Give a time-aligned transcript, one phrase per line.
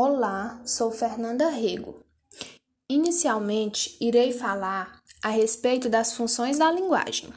[0.00, 2.04] Olá, sou Fernanda Rego.
[2.88, 7.34] Inicialmente, irei falar a respeito das funções da linguagem.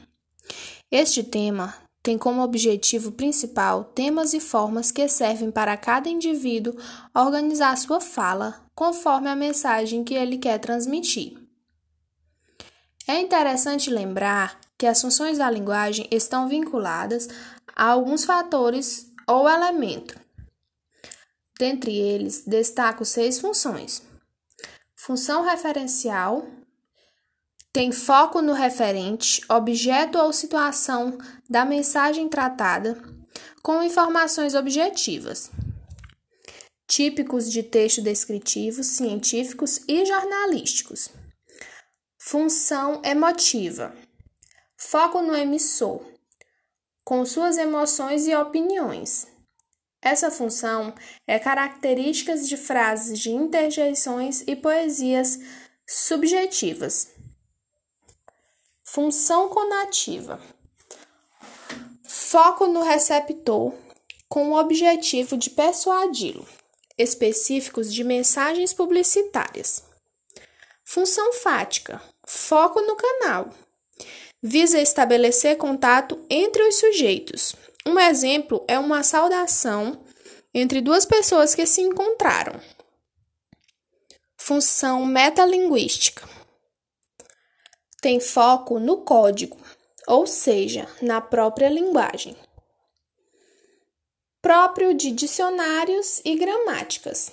[0.88, 6.76] Este tema tem como objetivo principal temas e formas que servem para cada indivíduo
[7.12, 11.36] organizar sua fala conforme a mensagem que ele quer transmitir.
[13.08, 17.28] É interessante lembrar que as funções da linguagem estão vinculadas
[17.74, 20.21] a alguns fatores ou elementos.
[21.62, 24.02] Dentre eles, destaco seis funções.
[24.96, 26.44] Função referencial
[27.72, 31.16] tem foco no referente, objeto ou situação
[31.48, 33.00] da mensagem tratada,
[33.62, 35.52] com informações objetivas,
[36.88, 41.10] típicos de texto descritivos, científicos e jornalísticos.
[42.18, 43.94] Função emotiva.
[44.76, 46.04] Foco no emissor,
[47.04, 49.31] com suas emoções e opiniões.
[50.02, 50.92] Essa função
[51.26, 55.38] é característica de frases de interjeições e poesias
[55.86, 57.12] subjetivas.
[58.84, 60.40] Função conativa.
[62.04, 63.72] Foco no receptor
[64.28, 66.46] com o objetivo de persuadi-lo,
[66.98, 69.84] específicos de mensagens publicitárias.
[70.84, 73.52] Função fática Foco no canal.
[74.42, 77.54] Visa estabelecer contato entre os sujeitos.
[77.86, 80.04] Um exemplo é uma saudação
[80.54, 82.60] entre duas pessoas que se encontraram.
[84.36, 86.28] Função metalinguística.
[88.00, 89.56] Tem foco no código,
[90.06, 92.36] ou seja, na própria linguagem.
[94.40, 97.30] Próprio de dicionários e gramáticas.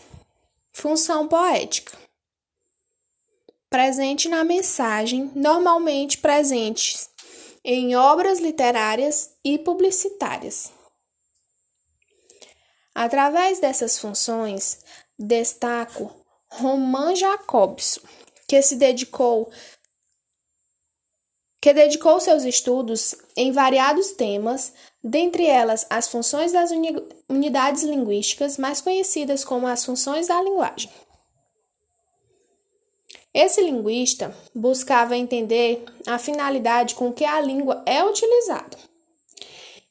[0.72, 1.98] Função poética
[3.70, 7.08] presente na mensagem, normalmente presente
[7.64, 10.72] em obras literárias e publicitárias.
[12.94, 14.80] Através dessas funções,
[15.18, 16.14] destaco
[16.52, 18.02] Roman Jacobson,
[18.48, 19.52] que se dedicou
[21.62, 26.72] que dedicou seus estudos em variados temas, dentre elas as funções das
[27.28, 30.90] unidades linguísticas, mais conhecidas como as funções da linguagem.
[33.34, 38.78] Esse linguista buscava entender a finalidade com que a língua é utilizada.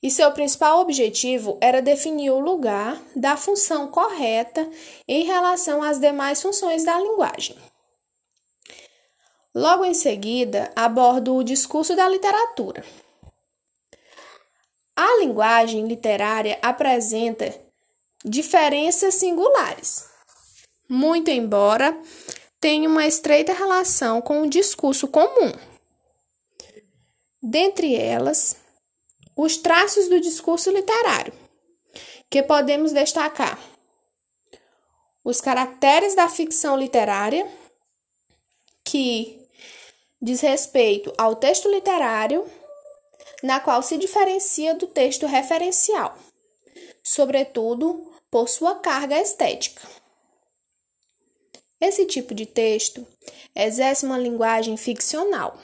[0.03, 4.69] E seu principal objetivo era definir o lugar da função correta
[5.06, 7.56] em relação às demais funções da linguagem.
[9.54, 12.84] Logo em seguida, abordo o discurso da literatura.
[14.94, 17.54] A linguagem literária apresenta
[18.25, 20.09] diferenças singulares,
[20.88, 21.97] muito embora
[22.61, 25.53] tem uma estreita relação com o discurso comum.
[27.43, 28.57] Dentre elas,
[29.37, 31.33] os traços do discurso literário,
[32.29, 33.59] que podemos destacar
[35.25, 37.47] os caracteres da ficção literária,
[38.85, 39.47] que
[40.21, 42.45] diz respeito ao texto literário,
[43.43, 46.19] na qual se diferencia do texto referencial,
[47.05, 49.87] sobretudo por sua carga estética.
[51.81, 53.06] Esse tipo de texto
[53.55, 55.56] exerce uma linguagem ficcional,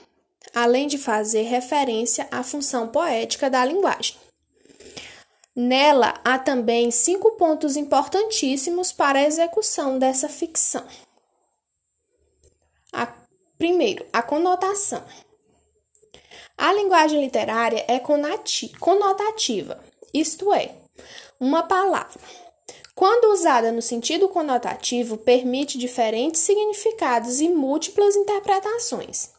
[0.54, 4.16] além de fazer referência à função poética da linguagem.
[5.56, 10.86] Nela há também cinco pontos importantíssimos para a execução dessa ficção.
[12.92, 13.12] A,
[13.58, 15.04] primeiro, a conotação.
[16.56, 19.82] A linguagem literária é conotativa,
[20.12, 20.76] isto é,
[21.40, 22.20] uma palavra
[22.94, 29.30] quando usada no sentido conotativo, permite diferentes significados e múltiplas interpretações.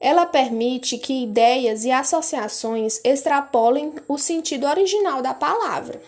[0.00, 6.00] Ela permite que ideias e associações extrapolem o sentido original da palavra,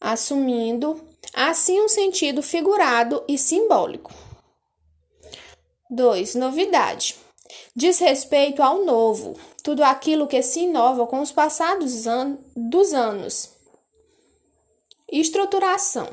[0.00, 1.00] assumindo
[1.32, 4.12] assim um sentido figurado e simbólico.
[5.88, 6.34] 2.
[6.34, 7.14] Novidade.
[7.76, 13.55] Diz respeito ao novo, tudo aquilo que se inova com os passados an dos anos
[15.20, 16.12] Estruturação.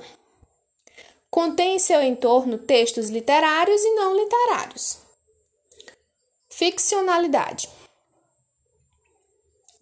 [1.30, 5.00] Contém em seu entorno textos literários e não literários.
[6.50, 7.68] Ficcionalidade.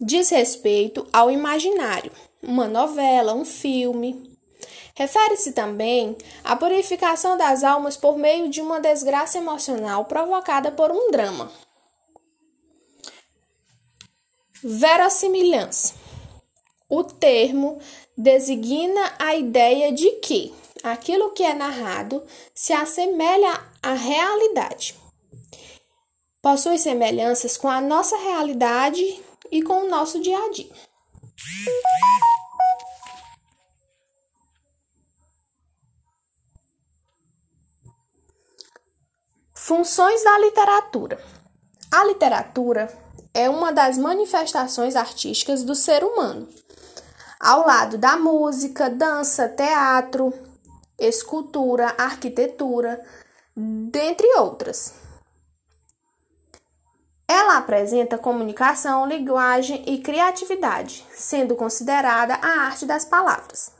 [0.00, 2.10] Diz respeito ao imaginário,
[2.42, 4.36] uma novela, um filme.
[4.96, 11.10] Refere-se também à purificação das almas por meio de uma desgraça emocional provocada por um
[11.10, 11.52] drama.
[14.64, 16.01] Verossimilhança.
[16.94, 17.80] O termo
[18.14, 22.22] designa a ideia de que aquilo que é narrado
[22.54, 24.94] se assemelha à realidade.
[26.42, 30.70] Possui semelhanças com a nossa realidade e com o nosso dia a dia.
[39.54, 41.24] Funções da literatura.
[41.90, 42.94] A literatura
[43.32, 46.46] é uma das manifestações artísticas do ser humano
[47.42, 50.32] ao lado da música, dança, teatro,
[50.96, 53.04] escultura, arquitetura,
[53.56, 54.94] dentre outras.
[57.26, 63.72] Ela apresenta comunicação, linguagem e criatividade, sendo considerada a arte das palavras.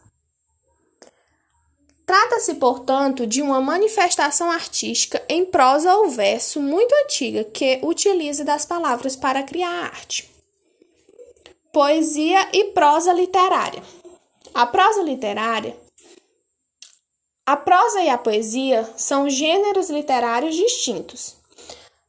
[2.04, 8.66] Trata-se, portanto, de uma manifestação artística em prosa ou verso muito antiga que utiliza das
[8.66, 10.31] palavras para criar arte.
[11.72, 13.82] Poesia e prosa literária.
[14.52, 15.74] A prosa literária
[17.44, 21.36] a prosa e a poesia são gêneros literários distintos.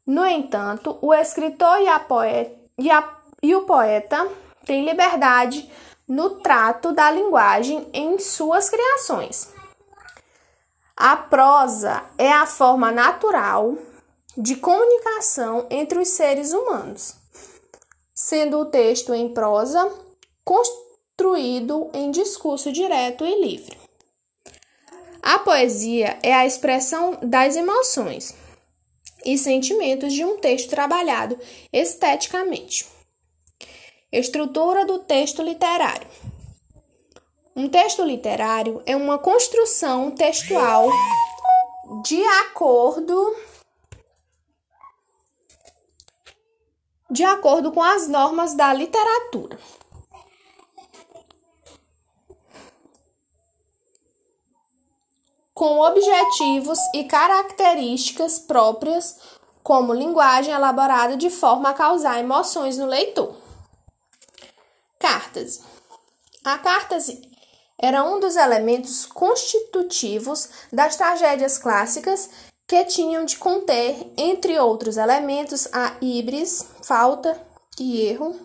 [0.06, 4.30] No entanto, o escritor e, poeta, e, a, e o poeta
[4.64, 5.68] têm liberdade
[6.08, 9.52] no trato da linguagem em suas criações.
[10.96, 13.76] A prosa é a forma natural
[14.38, 17.16] de comunicação entre os seres humanos,
[18.34, 19.96] sendo o texto em prosa
[20.44, 23.78] construído em discurso direto e livre.
[25.22, 28.34] A poesia é a expressão das emoções
[29.24, 31.38] e sentimentos de um texto trabalhado
[31.72, 32.88] esteticamente.
[34.12, 36.08] Estrutura do texto literário.
[37.56, 40.90] Um texto literário é uma construção textual
[42.04, 43.36] de acordo
[47.14, 49.58] de acordo com as normas da literatura.
[55.54, 59.18] com objetivos e características próprias,
[59.62, 63.38] como linguagem elaborada de forma a causar emoções no leitor.
[65.00, 65.62] Cartas.
[66.44, 67.22] A cartase
[67.80, 72.30] era um dos elementos constitutivos das tragédias clássicas
[72.68, 77.40] que tinham de conter, entre outros elementos, a ibris, falta
[77.80, 78.40] e erro,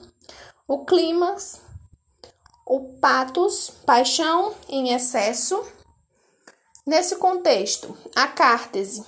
[0.66, 1.60] o clímax,
[2.66, 5.64] o patos, paixão em excesso,
[6.88, 9.04] Nesse contexto, a cártese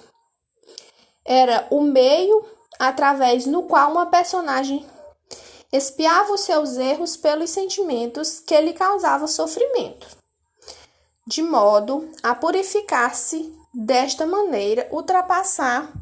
[1.25, 2.45] era o meio
[2.79, 4.87] através no qual uma personagem
[5.73, 10.07] espiava os seus erros pelos sentimentos que lhe causavam sofrimento,
[11.27, 15.93] de modo a purificar-se desta maneira, ultrapassar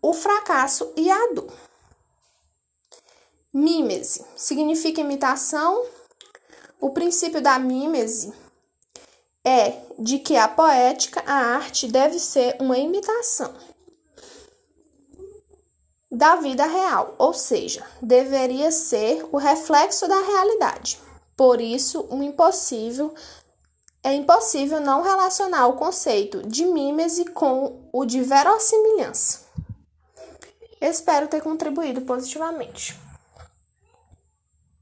[0.00, 1.52] o fracasso e a dor.
[3.52, 5.84] Mímese significa imitação.
[6.80, 8.32] O princípio da mímese
[9.44, 13.52] é de que a poética, a arte, deve ser uma imitação
[16.10, 20.98] da vida real, ou seja, deveria ser o reflexo da realidade.
[21.36, 23.14] Por isso, um impossível
[24.02, 29.46] é impossível não relacionar o conceito de mímese com o de verossimilhança.
[30.80, 33.07] Espero ter contribuído positivamente.